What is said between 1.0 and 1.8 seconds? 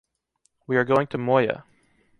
to Moià.